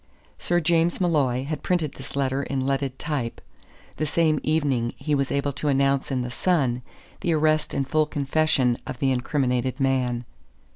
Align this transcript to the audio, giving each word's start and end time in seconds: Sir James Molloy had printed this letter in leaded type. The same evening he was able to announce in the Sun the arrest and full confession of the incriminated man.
Sir 0.39 0.59
James 0.59 0.99
Molloy 0.99 1.43
had 1.43 1.61
printed 1.61 1.91
this 1.91 2.15
letter 2.15 2.41
in 2.41 2.65
leaded 2.65 2.97
type. 2.97 3.39
The 3.97 4.07
same 4.07 4.39
evening 4.41 4.95
he 4.97 5.13
was 5.13 5.31
able 5.31 5.53
to 5.53 5.67
announce 5.67 6.09
in 6.09 6.23
the 6.23 6.31
Sun 6.31 6.81
the 7.19 7.33
arrest 7.35 7.71
and 7.71 7.87
full 7.87 8.07
confession 8.07 8.79
of 8.87 8.97
the 8.97 9.11
incriminated 9.11 9.79
man. 9.79 10.25